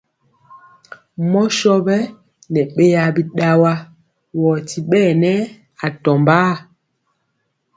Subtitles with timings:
[1.31, 1.97] Mɔ sɔ wɛ
[2.51, 3.71] nɛ beya biɗawa,
[4.41, 5.31] wɔ ti ɓɛɛ nɛ
[5.85, 6.51] atɔmbaa.